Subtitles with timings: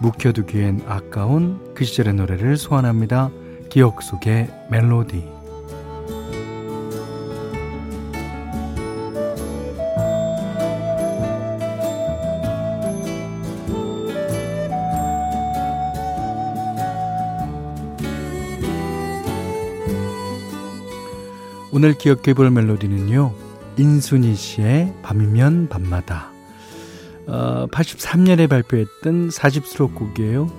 [0.00, 3.30] 묵혀두기엔 아까운 그 시절의 노래를 소환합니다.
[3.70, 5.34] 기억 속의 멜로디.
[21.72, 23.34] 오늘 기억해 볼 멜로디는요.
[23.76, 26.33] 인순이 씨의 밤이면 밤마다
[27.26, 30.50] 어, 83년에 발표했던 4집 수록곡이에요.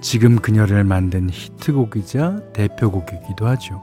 [0.00, 3.80] 지금 그녀를 만든 히트곡이자 대표곡이기도 하죠.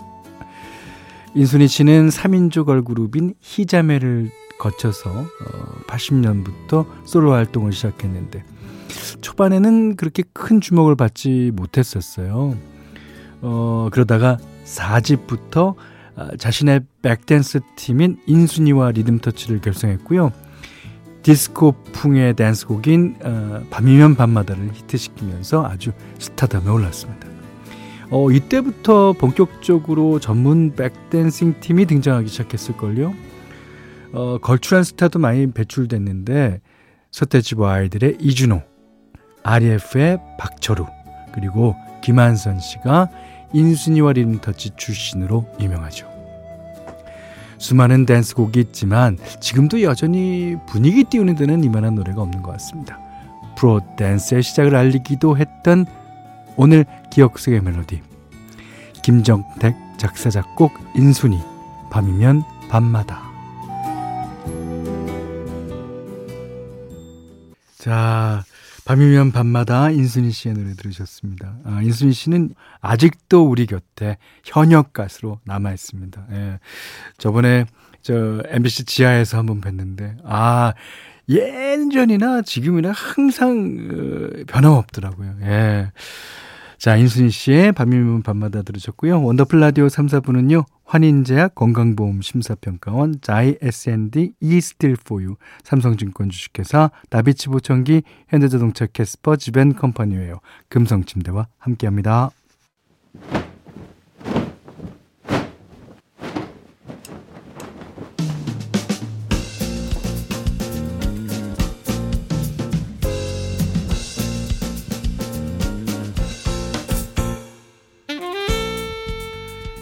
[1.34, 4.30] 인순이 씨는 3인조 걸그룹인 희자매를
[4.60, 5.26] 거쳐서 어,
[5.88, 8.44] 80년부터 솔로 활동을 시작했는데
[9.22, 12.58] 초반에는 그렇게 큰 주목을 받지 못했었어요.
[13.42, 15.76] 어, 그러다가 4집부터
[16.16, 20.32] 아, 자신의 백댄스 팀인 인순이와 리듬터치를 결성했고요.
[21.24, 27.28] 디스코풍의 댄스곡인 어, 밤이면 밤마다를 히트시키면서 아주 스타덤에 올랐습니다.
[28.10, 33.14] 어, 이때부터 본격적으로 전문 back dancing 팀이 등장하기 시작했을걸요.
[34.14, 36.60] 어, 걸출한 스타도 많이 배출됐는데
[37.12, 38.62] 서태지와 아이들의 이주노,
[39.44, 40.86] RF의 박철우,
[41.34, 43.10] 그리고 김한선 씨가
[43.54, 46.11] 인순이와 리듬터치 출신으로 유명하죠.
[47.62, 53.00] 수많은 댄스곡이 있지만 지금도 여전히 분위기 띄우는 데는 이만한 노래가 없는 것 같습니다.
[53.56, 55.86] 프로 댄스의 시작을 알리기도 했던
[56.58, 58.02] 오늘 기억 속의 멜로디
[59.04, 61.40] 김정택 작사 작곡 인순이
[61.92, 63.22] 밤이면 밤마다
[67.78, 68.44] 자
[68.86, 71.56] 밤이면 밤마다 인순이 씨의 노래 들으셨습니다.
[71.66, 76.26] 아, 인순이 씨는 아직도 우리 곁에 현역 가수로 남아 있습니다.
[76.32, 76.60] 예.
[77.18, 77.66] 저번에
[78.02, 80.74] 저 MBC 지하에서 한번 뵀는데 아
[81.30, 85.36] 예전이나 지금이나 항상 어, 변함없더라고요.
[85.44, 85.92] 예.
[86.82, 89.22] 자, 인순이 씨의 밤이면 밤마다 들으셨고요.
[89.22, 90.66] 원더풀 라디오 3, 4부는요.
[90.84, 100.40] 환인제약 건강보험 심사평가원 자이 S&D 이스틸 포유 삼성증권 주식회사 나비치 보청기 현대자동차 캐스퍼 지벤 컴퍼니웨어
[100.70, 102.32] 금성침대와 함께합니다.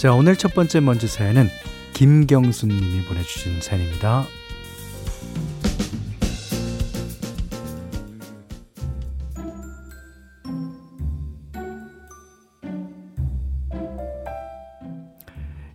[0.00, 1.48] 자, 오늘 첫 번째 먼지 사연은
[1.92, 4.24] 김경순 님이 보내주신 사연입니다.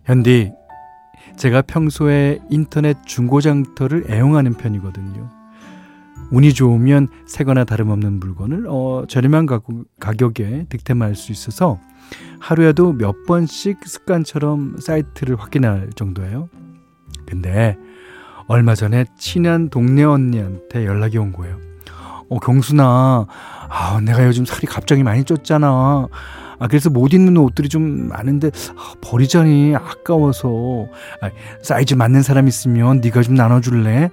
[0.06, 0.50] 현디,
[1.36, 5.35] 제가 평소에 인터넷 중고장터를 애용하는 편이거든요.
[6.30, 11.78] 운이 좋으면 새거나 다름없는 물건을 어, 저렴한 가격, 가격 에 득템할 수 있어서
[12.40, 16.48] 하루에도 몇 번씩 습관처럼 사이트를 확인할 정도예요.
[17.26, 17.76] 근데
[18.48, 21.58] 얼마 전에 친한 동네 언니한테 연락이 온 거예요.
[22.28, 23.26] 어, 경순아,
[23.68, 26.08] 아, 내가 요즘 살이 갑자기 많이 쪘잖아.
[26.58, 30.86] 아, 그래서 못 입는 옷들이 좀 많은데 아, 버리자니 아까워서
[31.20, 31.30] 아,
[31.62, 34.10] 사이즈 맞는 사람 있으면 네가 좀 나눠줄래?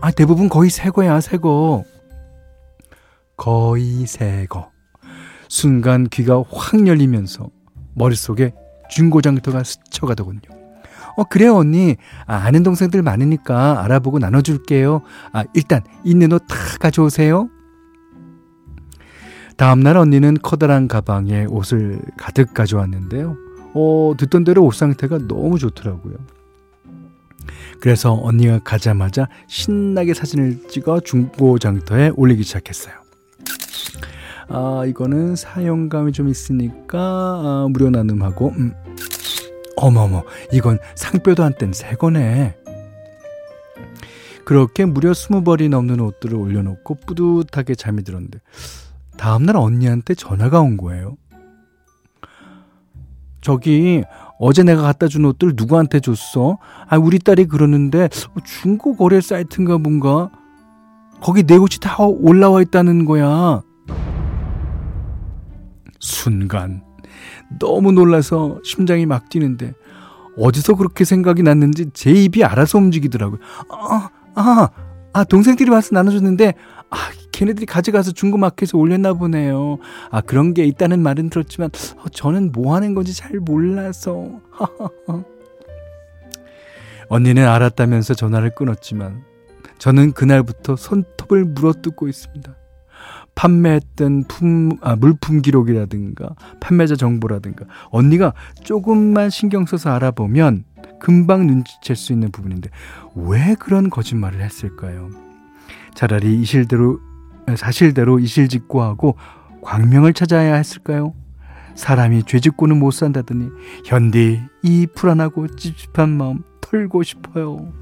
[0.00, 1.84] 아, 대부분 거의 새 거야, 새 거.
[3.36, 4.70] 거의 새 거.
[5.48, 7.48] 순간 귀가 확 열리면서
[7.94, 8.52] 머릿속에
[8.90, 10.40] 중고장터가 스쳐가더군요.
[11.16, 11.96] 어, 그래요, 언니.
[12.26, 15.00] 아, 아는 동생들 많으니까 알아보고 나눠줄게요.
[15.32, 17.48] 아, 일단 있는 옷 다 가져오세요.
[19.56, 23.36] 다음날 언니는 커다란 가방에 옷을 가득 가져왔는데요.
[23.74, 26.14] 어, 듣던 대로 옷 상태가 너무 좋더라고요.
[27.80, 32.94] 그래서 언니가 가자마자 신나게 사진을 찍어 중고장터에 올리기 시작했어요.
[34.48, 38.72] 아, 이거는 사용감이 좀 있으니까 아, 무료 나눔하고 음.
[39.76, 40.22] 어머머
[40.52, 42.54] 이건 상뼈도 안 뗀 새 거네
[44.44, 48.38] 그렇게 무려 스무 벌이 넘는 옷들을 올려놓고 뿌듯하게 잠이 들었는데
[49.18, 51.16] 다음날 언니한테 전화가 온 거예요.
[53.40, 54.02] 저기
[54.38, 56.58] 어제 내가 갖다 준 옷들 누구한테 줬어?
[56.88, 58.08] 아 우리 딸이 그러는데
[58.44, 60.30] 중고 거래 사이트인가 뭔가
[61.20, 63.62] 거기 내 옷이 다 올라와 있다는 거야.
[66.00, 66.82] 순간
[67.58, 69.72] 너무 놀라서 심장이 막 뛰는데
[70.38, 73.38] 어디서 그렇게 생각이 났는지 제 입이 알아서 움직이더라고요.
[73.70, 74.68] 아, 아,
[75.12, 76.52] 아, 동생들이 와서 나눠줬는데,
[76.90, 76.96] 아,
[77.36, 79.76] 걔네들이 가져가서 중고마켓에 올렸나 보네요.
[80.10, 81.68] 아, 그런 게 있다는 말은 들었지만,
[81.98, 84.40] 어, 저는 뭐 하는 건지 잘 몰라서.
[87.10, 89.22] 언니는 알았다면서 전화를 끊었지만,
[89.76, 92.56] 저는 그날부터 손톱을 물어뜯고 있습니다.
[93.34, 98.32] 판매했던 품, 아, 물품 기록이라든가 판매자 정보라든가 언니가
[98.64, 100.64] 조금만 신경 써서 알아보면
[100.98, 102.70] 금방 눈치챌 수 있는 부분인데
[103.14, 105.10] 왜 그런 거짓말을 했을까요?
[105.94, 106.98] 차라리 이 실대로
[107.56, 109.16] 사실대로 이실직고하고
[109.62, 111.14] 광명을 찾아야 했을까요?
[111.74, 113.50] 사람이 죄짓고는 못 산다더니
[113.84, 117.72] 현디 이 불안하고 찝찝한 마음 털고 싶어요.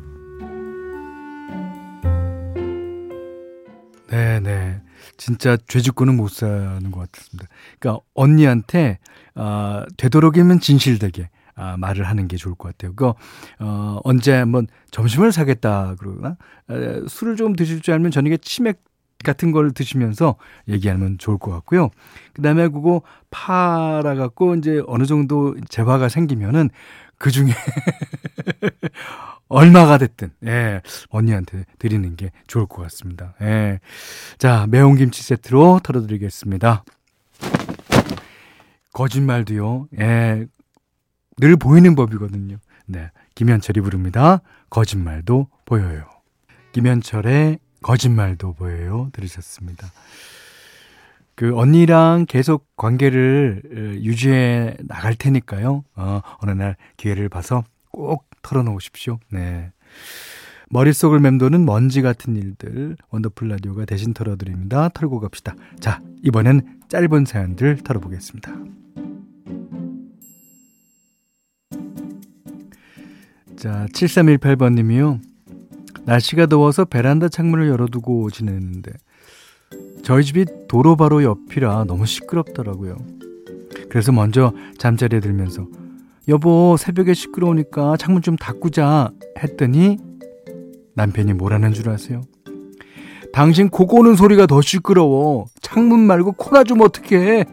[4.08, 4.82] 네네.
[5.16, 7.48] 진짜 죄짓고는 못 사는 것 같습니다.
[7.78, 8.98] 그러니까 언니한테
[9.34, 12.92] 아, 되도록이면 진실되게 아, 말을 하는 게 좋을 것 같아요.
[12.94, 13.14] 그거
[13.60, 16.36] 어, 언제 한번 점심을 사겠다 그러나
[16.70, 18.82] 에, 술을 좀 드실 줄 알면 저녁에 치맥
[19.24, 20.36] 같은 걸 드시면서
[20.68, 21.90] 얘기하면 좋을 것 같고요.
[22.32, 26.70] 그 다음에 그거 팔아 갖고 이제 어느 정도 재화가 생기면은
[27.18, 27.48] 그 중에
[29.48, 30.80] 얼마가 됐든, 예,
[31.10, 33.34] 언니한테 드리는 게 좋을 것 같습니다.
[33.40, 33.80] 예.
[34.38, 36.84] 자, 매운 김치 세트로 털어 드리겠습니다.
[38.92, 40.46] 거짓말도요, 예,
[41.38, 42.58] 늘 보이는 법이거든요.
[42.86, 43.10] 네.
[43.34, 44.40] 김현철이 부릅니다.
[44.70, 46.04] 거짓말도 보여요.
[46.72, 49.10] 김현철의 거짓말도 보여요.
[49.12, 49.86] 들으셨습니다.
[51.34, 55.84] 그 언니랑 계속 관계를 어, 유지해 나갈 테니까요.
[55.94, 59.18] 어, 어느 날 기회를 봐서 꼭 털어놓으십시오.
[59.30, 59.70] 네.
[60.70, 64.88] 머릿속을 맴도는 먼지 같은 일들 원더풀 라디오가 대신 털어드립니다.
[64.88, 65.54] 털고 갑시다.
[65.78, 68.50] 자, 이번엔 짧은 사연들 털어보겠습니다.
[73.56, 75.20] 자, 7318번 님이요.
[76.06, 78.92] 날씨가 더워서 베란다 창문을 열어두고 지냈는데
[80.02, 82.96] 저희 집이 도로 바로 옆이라 너무 시끄럽더라고요.
[83.88, 85.66] 그래서 먼저 잠자리에 들면서
[86.28, 89.98] 여보 새벽에 시끄러우니까 창문 좀 닫고자 했더니
[90.94, 92.22] 남편이 뭐라는 줄 아세요?
[93.32, 95.46] 당신 코 고는 소리가 더 시끄러워.
[95.60, 97.44] 창문 말고 코나 좀 어떻게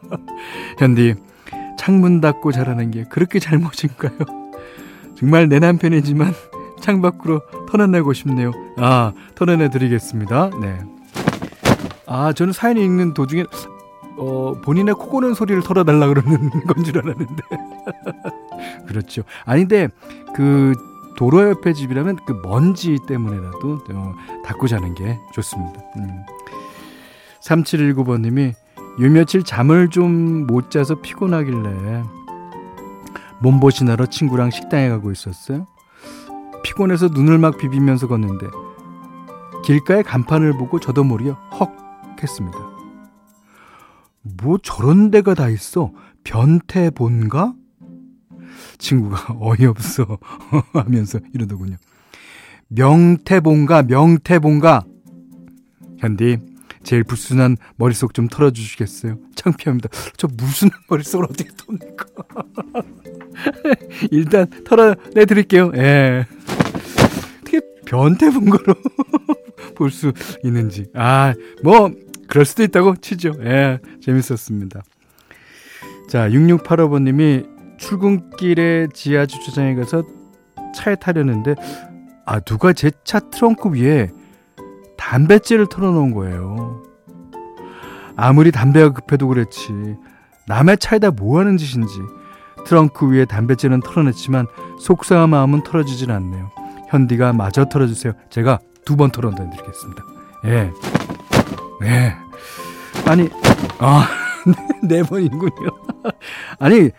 [0.78, 1.14] 현디
[1.78, 4.12] 창문 닫고 자라는 게 그렇게 잘못인가요?
[5.16, 6.32] 정말 내 남편이지만
[6.80, 8.52] 창밖으로 털어내고 싶네요.
[8.78, 10.50] 아, 털어내 드리겠습니다.
[10.60, 10.78] 네.
[12.06, 13.44] 아, 저는 사연 읽는 도중에
[14.16, 17.42] 어, 본인의 코 고는 소리를 털어달라 그러는 건 줄 알았는데.
[18.86, 19.22] 그렇죠.
[19.44, 19.88] 아닌데,
[20.34, 20.72] 그,
[21.16, 25.80] 도로 옆에 집이라면 그 먼지 때문에라도 어, 닫고 자는 게 좋습니다.
[25.98, 26.24] 음.
[27.42, 28.54] 3719번님이
[29.00, 32.02] 요 며칠 잠을 좀 못 자서 피곤하길래
[33.40, 35.66] 몸보신하러 친구랑 식당에 가고 있었어요.
[36.62, 38.46] 피곤해서 눈을 막 비비면서 걷는데
[39.64, 41.76] 길가의 간판을 보고 저도 모르게 헉
[42.22, 42.58] 했습니다.
[44.22, 45.92] 뭐 저런 데가 다 있어?
[46.24, 47.54] 변태 본가?
[48.78, 50.18] 친구가 어이없어
[50.72, 51.76] 하면서 이러더군요.
[52.68, 54.84] 명태본가, 명태본가.
[55.98, 56.38] 현디,
[56.82, 59.18] 제일 불순한 머릿속 좀 털어주시겠어요?
[59.34, 59.88] 창피합니다.
[60.16, 62.06] 저 무슨 머릿속을 어떻게 텁니까?
[64.10, 65.70] 일단 털어내 드릴게요.
[65.74, 66.26] 예.
[67.42, 68.74] 어떻게 변태 본 거로
[69.74, 70.12] 볼 수
[70.44, 70.86] 있는지.
[70.94, 71.90] 아, 뭐,
[72.28, 73.34] 그럴 수도 있다고 치죠.
[73.42, 74.82] 예, 재밌었습니다.
[76.08, 80.02] 자, 6685번님이 출근길에 지하 주차장에 가서
[80.74, 81.54] 차에 타려는데,
[82.26, 84.10] 아, 누가 제 차 트렁크 위에
[85.10, 86.84] 담뱃재를 털어놓은 거예요.
[88.14, 89.96] 아무리 담배가 급해도 그렇지.
[90.46, 91.98] 남의 차에다 뭐 하는 짓인지.
[92.64, 94.46] 트렁크 위에 담뱃재는 털어냈지만
[94.78, 96.50] 속상한 마음은 털어지질 않네요.
[96.90, 98.12] 현디가 마저 털어주세요.
[98.30, 100.04] 제가 두 번 털어드리겠습니다.
[100.44, 100.70] 예.
[101.80, 102.14] 네.
[103.06, 103.28] 아니,
[103.80, 104.06] 아,
[104.84, 105.70] 네 번이군요.
[106.60, 106.90] 아니,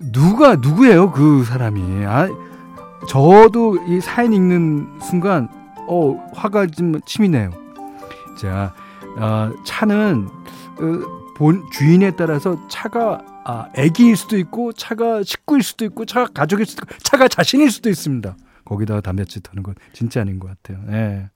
[0.00, 1.12] 누가, 누구예요?
[1.12, 2.04] 그 사람이.
[2.04, 2.28] 아,
[3.08, 5.48] 저도 이 사연 읽는 순간,
[5.88, 7.50] 어, 화가 좀 치미네요.
[8.38, 8.74] 자,
[9.18, 16.04] 아, 차는 어, 본 주인에 따라서 차가 아, 애기일 수도 있고 차가 식구일 수도 있고
[16.06, 18.36] 차가 가족일 수도 있고 차가 자신일 수도 있습니다.
[18.64, 20.82] 거기다가 담배치 터는 건 진짜 아닌 것 같아요.
[20.90, 21.28] 예.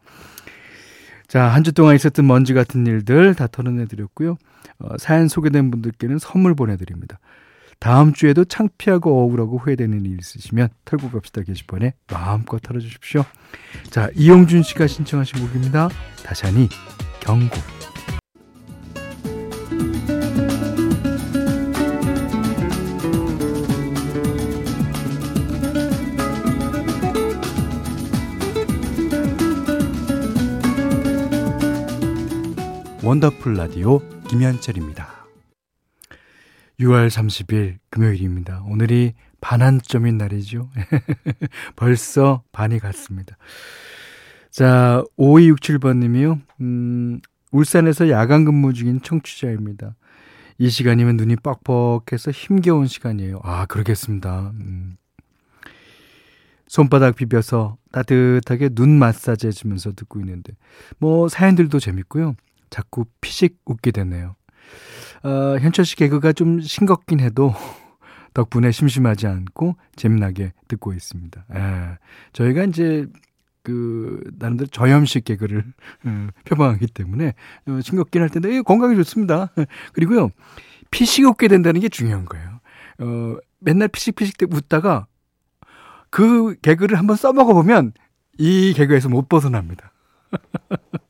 [1.26, 4.38] 자, 한 주 동안 있었던 먼지 같은 일들 다 털어내 드렸고요.
[4.78, 7.18] 어, 사연 소개된 분들께는 선물 보내드립니다.
[7.80, 13.24] 다음 주에도 창피하고 억울하고 후회되는 일 있으시면 털고 갑시다 게시판에 마음껏 털어주십시오.
[13.90, 15.88] 자, 이용준 씨가 신청하신 곡입니다.
[16.24, 16.68] 다샤니
[17.20, 17.56] 경고.
[33.02, 35.17] 원더풀 라디오 김현철입니다.
[36.80, 38.62] 6월 30일 금요일입니다.
[38.66, 40.70] 오늘이 반환점인 날이죠.
[41.76, 43.36] 벌써 반이 갔습니다.
[44.50, 46.38] 자, 5267번 님이요.
[46.60, 47.20] 음,
[47.50, 49.96] 울산에서 야간 근무 중인 청취자입니다.
[50.58, 53.40] 이 시간이면 눈이 뻑뻑해서 힘겨운 시간이에요.
[53.42, 54.52] 아, 그러겠습니다.
[54.54, 54.96] 음.
[56.66, 60.52] 손바닥 비벼서 따뜻하게 눈 마사지 해주면서 듣고 있는데,
[60.98, 62.34] 뭐, 사연들도 재밌고요.
[62.70, 64.36] 자꾸 피식 웃게 되네요.
[65.22, 67.54] 어, 현철 씨 개그가 좀 싱겁긴 해도
[68.34, 71.44] 덕분에 심심하지 않고 재미나게 듣고 있습니다.
[71.54, 71.98] 예.
[72.32, 73.06] 저희가 이제
[73.62, 75.64] 그 나름대로 저염식 개그를
[76.06, 77.34] 음, 표방하기 때문에
[77.66, 79.50] 어, 싱겁긴 할 텐데 예, 건강에 좋습니다.
[79.92, 80.30] 그리고요
[80.90, 82.60] 피식 웃게 된다는 게 중요한 거예요.
[83.00, 85.06] 어, 맨날 피식피식 때 웃다가
[86.10, 87.92] 그 개그를 한번 써먹어 보면
[88.38, 89.92] 이 개그에서 못 벗어납니다.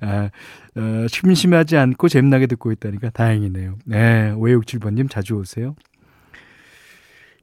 [0.00, 0.30] 아,
[0.76, 3.76] 어, 심심하지 않고 재미나게 듣고 있다니까 다행이네요.
[3.84, 5.74] 네, 5567번님 자주 오세요.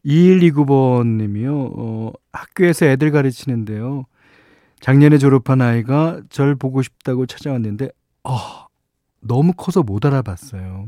[0.06, 4.06] 2129번 님이요, 어, 학교에서 애들 가르치는데요.
[4.80, 7.90] 작년에 졸업한 아이가 절 보고 싶다고 찾아왔는데,
[8.24, 8.68] 어,
[9.20, 10.88] 너무 커서 못 알아봤어요.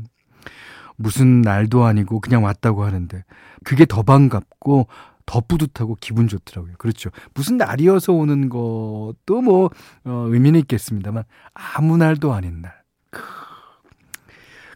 [0.96, 3.24] 무슨 날도 아니고 그냥 왔다고 하는데,
[3.64, 4.86] 그게 더 반갑고,
[5.28, 6.76] 더 뿌듯하고 기분 좋더라고요.
[6.78, 7.10] 그렇죠.
[7.34, 9.68] 무슨 날이어서 오는 것도 뭐,
[10.04, 12.72] 어, 의미는 있겠습니다만, 아무 날도 아닌 날.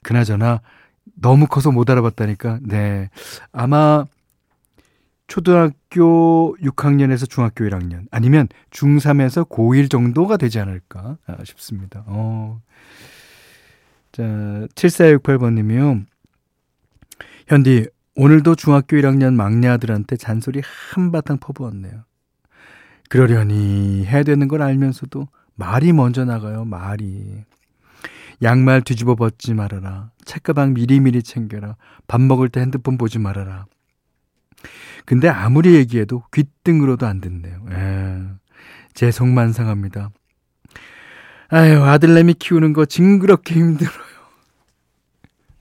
[0.02, 0.60] 그나저나,
[1.14, 3.08] 너무 커서 못 알아봤다니까, 네.
[3.50, 4.04] 아마,
[5.26, 12.04] 초등학교 6학년에서 중학교 1학년, 아니면 중3에서 고1 정도가 되지 않을까 싶습니다.
[12.06, 12.60] 어.
[14.12, 14.22] 자,
[14.74, 16.02] 7468번 님이요.
[17.48, 20.60] 현디, 오늘도 중학교 1학년 막내 아들한테 잔소리
[20.92, 22.04] 한바탕 퍼부었네요.
[23.08, 27.44] 그러려니 해야 되는 걸 알면서도 말이 먼저 나가요, 말이.
[28.42, 30.10] 양말 뒤집어 벗지 말아라.
[30.24, 31.76] 책가방 미리미리 챙겨라.
[32.06, 33.66] 밥 먹을 때 핸드폰 보지 말아라.
[35.04, 37.64] 근데 아무리 얘기해도 귓등으로도 안 듣네요.
[37.70, 38.22] 에,
[38.94, 40.10] 제 속만 상합니다.
[41.48, 43.92] 아유, 아들내미 키우는 거 징그럽게 힘들어요.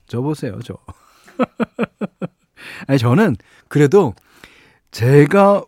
[0.06, 0.76] 저 보세요, 저.
[2.86, 3.36] 아니, 저는
[3.68, 4.14] 그래도
[4.90, 5.64] 제가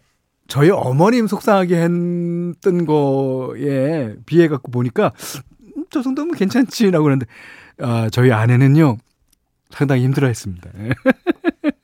[0.48, 5.12] 저희 어머님 속상하게 했던 거에 비해 갖고 보니까
[5.76, 7.26] 음, 저 정도면 괜찮지라고 그러는데
[7.78, 8.98] 아, 저희 아내는요
[9.70, 10.70] 상당히 힘들어 했습니다.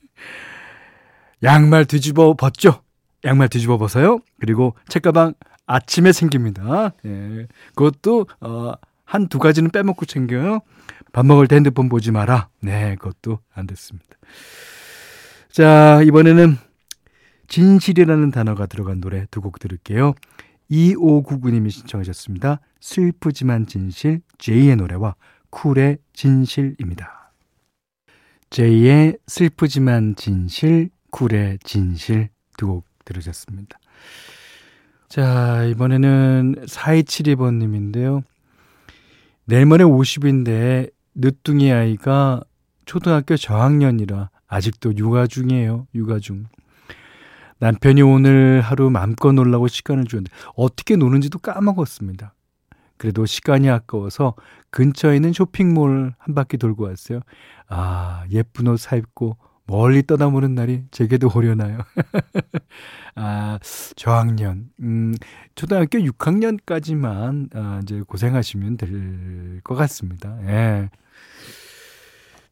[1.43, 2.83] 양말 뒤집어 벗죠.
[3.25, 4.19] 양말 뒤집어 벗어요.
[4.41, 5.35] 그리고 책가방
[5.67, 6.93] 아침에 챙깁니다.
[7.07, 7.47] 예.
[7.75, 8.73] 그것도 어,
[9.05, 10.61] 한 두 가지는 빼먹고 챙겨요.
[11.13, 12.49] 밥 먹을 때 핸드폰 보지 마라.
[12.61, 14.07] 네, 그것도 안 됐습니다.
[15.61, 16.57] 자, 이번에는
[17.47, 20.15] 진실이라는 단어가 들어간 노래 두 곡 들을게요.
[20.71, 22.61] 2599님이 신청하셨습니다.
[22.81, 25.17] 슬프지만 진실, 제이의 노래와
[25.51, 27.35] 쿨의 진실입니다.
[28.49, 33.79] 제이의 슬프지만 진실, 쿨의 진실 두 곡 들으셨습니다.
[35.11, 38.23] 자, 이번에는 4272번님인데요.
[39.45, 42.41] 내일 모레 50인데 늦둥이 아이가
[42.87, 45.87] 초등학교 저학년이라 아직도 육아 중이에요.
[45.95, 46.45] 육아 중.
[47.61, 52.35] 남편이 오늘 하루 맘껏 놀라고 시간을 주는데 어떻게 노는지도 까먹었습니다.
[52.97, 54.35] 그래도 시간이 아까워서
[54.71, 57.21] 근처에 있는 쇼핑몰 한 바퀴 돌고 왔어요.
[57.69, 61.79] 아, 예쁜 옷 사입고 멀리 떠나보는 날이 제게도 오려나요?
[63.15, 63.59] 아,
[63.95, 64.71] 저학년.
[64.81, 65.15] 음,
[65.55, 70.37] 초등학교 6학년까지만, 아, 이제 고생하시면 될 것 같습니다.
[70.47, 70.91] 예.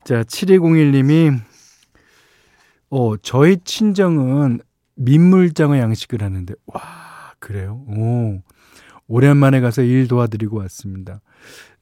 [0.05, 1.39] 자, 7201님이
[2.91, 4.61] 어, 저희 친정은
[4.97, 6.81] 민물장어 양식을 하는데, 와,
[7.39, 7.85] 그래요?
[7.89, 8.41] 오.
[9.07, 11.21] 오랜만에 가서 일 도와드리고 왔습니다.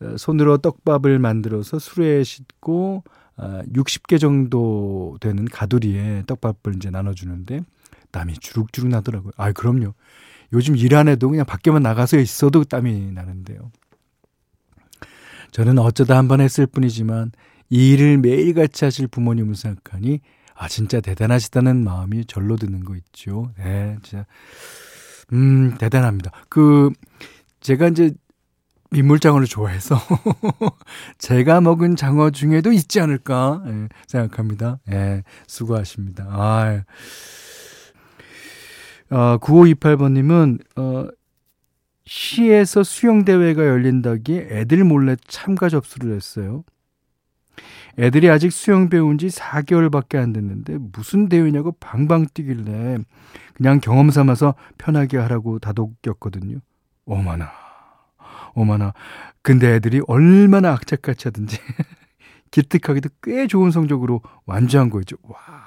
[0.00, 3.04] 어, 손으로 떡밥을 만들어서 수레에 싣고,
[3.38, 7.62] 60개 아, 정도 되는 가두리에 떡밥을 이제 나눠주는데,
[8.10, 9.32] 땀이 주룩주룩 나더라고요.
[9.36, 9.94] 아, 그럼요.
[10.52, 13.70] 요즘 일 안 해도 그냥 밖에만 나가서 있어도 땀이 나는데요.
[15.50, 17.32] 저는 어쩌다 한 번 했을 뿐이지만
[17.68, 20.20] 이 일을 매일같이 하실 부모님을 생각하니
[20.56, 23.50] 아 진짜 대단하시다는 마음이 절로 드는 거 있죠.
[23.58, 24.26] 네, 진짜
[25.32, 26.30] 음 대단합니다.
[26.48, 26.90] 그
[27.60, 28.12] 제가 이제
[28.90, 29.96] 민물장어를 좋아해서
[31.18, 34.78] 제가 먹은 장어 중에도 있지 않을까 예, 생각합니다.
[34.90, 36.26] 예, 수고하십니다.
[36.30, 36.82] 아,
[39.10, 41.08] 어, 9528번님은 어,
[42.06, 46.64] 시에서 수영대회가 열린다기에 애들 몰래 참가 접수를 했어요.
[47.98, 52.98] 애들이 아직 수영 배운 지 4개월밖에 안 됐는데 무슨 대회냐고 방방 뛰길래
[53.54, 56.58] 그냥 경험 삼아서 편하게 하라고 다독였거든요.
[57.06, 57.50] 어머나,
[58.54, 58.92] 어머나.
[59.42, 61.58] 근데 애들이 얼마나 악착같이 하든지
[62.50, 65.16] 기특하게도 꽤 좋은 성적으로 완주한 거죠.
[65.22, 65.66] 와.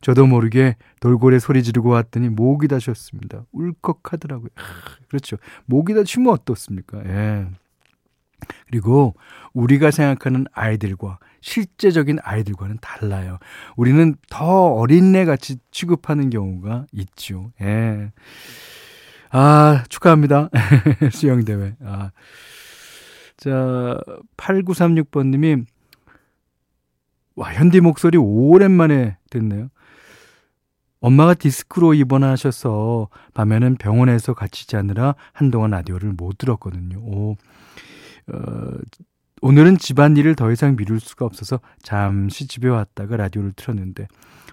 [0.00, 3.44] 저도 모르게 돌고래 소리 지르고 왔더니 목이 다 쉬었습니다.
[3.52, 4.50] 울컥하더라고요.
[5.08, 5.36] 그렇죠.
[5.66, 7.02] 목이 다 쉬면 어떻습니까?
[7.06, 7.46] 예.
[8.66, 9.14] 그리고
[9.52, 13.38] 우리가 생각하는 아이들과 실제적인 아이들과는 달라요.
[13.76, 17.52] 우리는 더 어린애 같이 취급하는 경우가 있죠.
[17.60, 18.12] 예.
[19.30, 20.50] 아, 축하합니다.
[21.10, 21.76] 수영대회.
[21.84, 22.10] 아.
[23.36, 23.98] 자,
[24.36, 25.64] 8936번님이,
[27.34, 29.68] 와, 현디 목소리 오랜만에 듣네요.
[31.00, 36.98] 엄마가 디스크로 입원하셔서 밤에는 병원에서 같이 자느라 한동안 라디오를 못 들었거든요.
[37.00, 37.36] 오,
[38.32, 38.78] 어,
[39.40, 44.06] 오늘은 집안일을 더 이상 미룰 수가 없어서 잠시 집에 왔다가 라디오를 틀었는데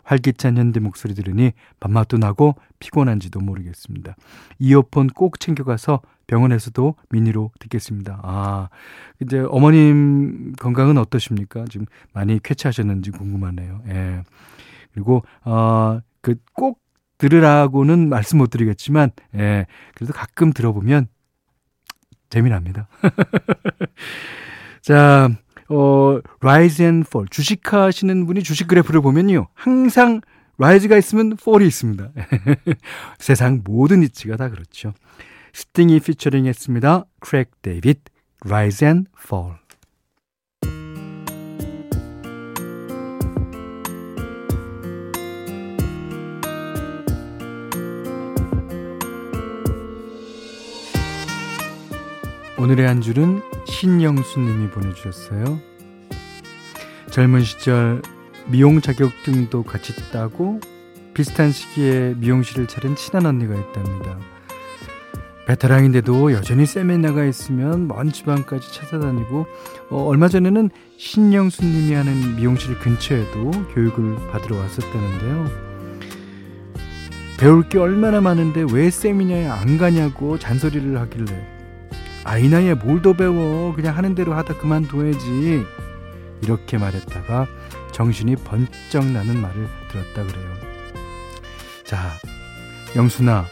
[0.04, 4.16] 활기찬 현대 목소리 들으니 밥맛도 나고 피곤한지도 모르겠습니다.
[4.58, 8.20] 이어폰 꼭 챙겨가서 병원에서도 미니로 듣겠습니다.
[8.24, 8.70] 아,
[9.22, 11.66] 이제 어머님 건강은 어떠십니까?
[11.70, 13.82] 지금 많이 쾌차하셨는지 궁금하네요.
[13.90, 14.24] 예.
[14.94, 16.82] 그리고, 어, 그 꼭
[17.20, 19.66] 들으라고는 말씀 못 드리겠지만, 예.
[19.94, 21.08] 그래도 가끔 들어보면
[22.30, 22.88] 재미납니다.
[24.82, 25.30] 자,
[25.70, 27.28] 어, Rise and Fall.
[27.30, 29.48] 주식 하시는 분이 주식 그래프를 보면요.
[29.54, 30.22] 항상
[30.58, 32.12] rise가 있으면 fall이 있습니다.
[33.18, 34.94] 세상 모든 이치가 다 그렇죠.
[35.54, 37.06] 스팅이 피처링 했습니다.
[37.20, 38.02] 크레이그 데이빗,
[38.46, 39.56] Rise and Fall.
[52.60, 55.62] 오늘의 한 줄은 신영수님이 보내주셨어요.
[57.10, 58.02] 젊은 시절
[58.48, 60.60] 미용 자격증도 같이 따고
[61.14, 64.20] 비슷한 시기에 미용실을 차린 친한 언니가 있답니다.
[65.48, 69.48] 베테랑인데도 여전히 세미나가 있으면 먼 지방까지 찾아다니고
[69.90, 75.70] 어, 얼마 전에는 신영수님이 하는 미용실 근처에도 교육을 받으러 왔었다는데요.
[77.40, 81.59] 배울 게 얼마나 많은데 왜 세미나에 안 가냐고 잔소리를 하길래
[82.30, 83.74] 아이 나이에 뭘 더 배워?
[83.74, 85.66] 그냥 하는 대로 하다 그만둬야지.
[86.44, 87.48] 이렇게 말했다가
[87.92, 90.54] 정신이 번쩍 나는 말을 들었다 그래요.
[91.84, 92.12] 자
[92.96, 93.46] 영순아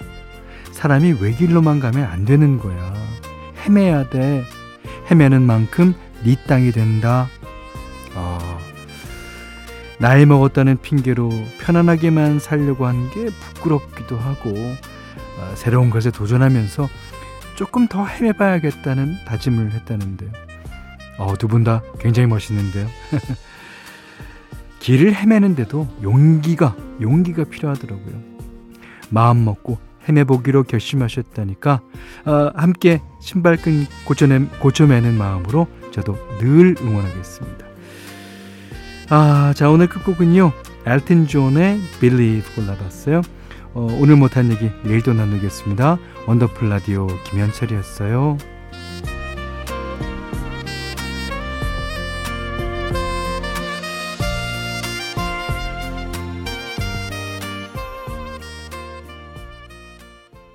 [0.72, 2.94] 사람이 외길로만 가면 안 되는 거야.
[3.66, 4.46] 헤매야 돼.
[5.10, 7.28] 헤매는 만큼 네 땅이 된다.
[8.14, 8.60] 아,
[9.98, 14.54] 나이 먹었다는 핑계로 편안하게만 살려고 하는 게 부끄럽기도 하고
[15.40, 16.88] 아, 새로운 것에 도전하면서
[17.58, 20.32] 조금 더 헤매봐야겠다는 다짐을 했다는데요.
[21.18, 22.88] 어, 두 분 다 굉장히 멋있는데요.
[24.80, 28.22] 길을 헤매는데도 용기가, 용기가 필요하더라고요.
[29.10, 31.82] 마음 먹고 헤매보기로 결심하셨다니까,
[32.26, 37.66] 어, 함께 신발끈 고쳐내, 고쳐매는 마음으로 저도 늘 응원하겠습니다.
[39.10, 40.52] 아, 자, 오늘 끝곡은요,
[40.86, 43.22] 엘튼 존의 Believe 골라봤어요.
[43.78, 46.00] 어, 오늘 못한 얘기 내일 또 나누겠습니다.
[46.26, 48.40] 원더풀 라디오 김현철이었어요.